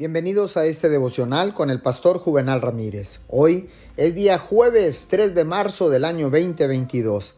[0.00, 3.20] Bienvenidos a este devocional con el pastor Juvenal Ramírez.
[3.28, 7.34] Hoy es día jueves 3 de marzo del año 2022.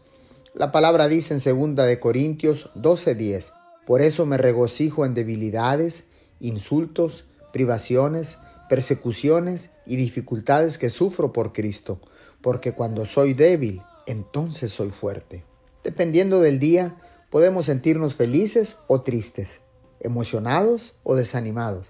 [0.53, 3.51] La palabra dice en 2 de Corintios 12:10,
[3.85, 6.05] por eso me regocijo en debilidades,
[6.39, 8.37] insultos, privaciones,
[8.69, 11.99] persecuciones y dificultades que sufro por Cristo,
[12.41, 15.43] porque cuando soy débil, entonces soy fuerte.
[15.83, 16.95] Dependiendo del día,
[17.29, 19.59] podemos sentirnos felices o tristes,
[19.99, 21.89] emocionados o desanimados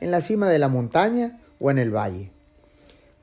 [0.00, 2.32] en la cima de la montaña o en el valle.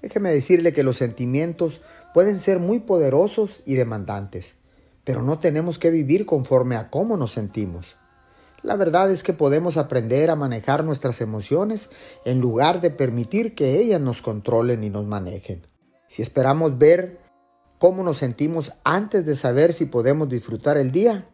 [0.02, 1.82] Déjeme decirle que los sentimientos
[2.14, 4.56] pueden ser muy poderosos y demandantes,
[5.04, 7.96] pero no tenemos que vivir conforme a cómo nos sentimos.
[8.64, 11.90] La verdad es que podemos aprender a manejar nuestras emociones
[12.26, 15.68] en lugar de permitir que ellas nos controlen y nos manejen.
[16.08, 17.20] Si esperamos ver
[17.80, 21.30] cómo nos sentimos antes de saber si podemos disfrutar el día,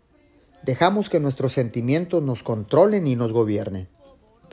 [0.64, 3.88] dejamos que nuestros sentimientos nos controlen y nos gobiernen.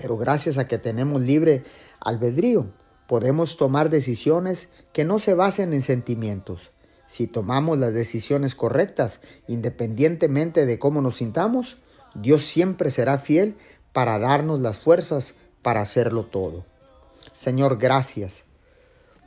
[0.00, 1.62] Pero gracias a que tenemos libre
[2.00, 2.72] albedrío,
[3.06, 6.70] podemos tomar decisiones que no se basen en sentimientos.
[7.06, 11.76] Si tomamos las decisiones correctas, independientemente de cómo nos sintamos,
[12.14, 13.56] Dios siempre será fiel
[13.92, 16.64] para darnos las fuerzas para hacerlo todo.
[17.34, 18.44] Señor, gracias,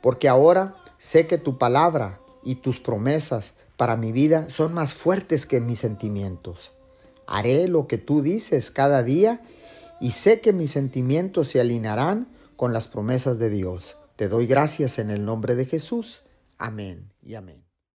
[0.02, 5.46] porque ahora sé que tu palabra y tus promesas para mi vida son más fuertes
[5.46, 6.72] que mis sentimientos.
[7.26, 9.40] Haré lo que tú dices cada día
[10.04, 13.96] y sé que mis sentimientos se alinearán con las promesas de Dios.
[14.16, 16.24] Te doy gracias en el nombre de Jesús.
[16.58, 17.64] Amén y amén.